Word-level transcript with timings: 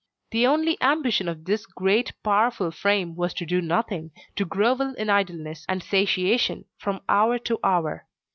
The 0.31 0.47
only 0.47 0.79
ambition 0.81 1.27
of 1.29 1.45
this 1.45 1.67
great 1.67 2.11
powerful 2.23 2.71
frame 2.71 3.15
was 3.15 3.35
to 3.35 3.45
do 3.45 3.61
nothing, 3.61 4.09
to 4.35 4.45
grovel 4.45 4.95
in 4.95 5.11
idleness 5.11 5.63
and 5.69 5.83
satiation 5.83 6.65
from 6.79 7.01
hour 7.07 7.37
to 7.37 7.59
hour. 7.63 8.07